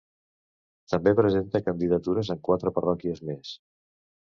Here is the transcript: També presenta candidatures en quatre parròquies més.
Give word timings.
També 0.93 1.13
presenta 1.19 1.61
candidatures 1.67 2.33
en 2.37 2.41
quatre 2.49 2.75
parròquies 2.81 3.25
més. 3.31 3.55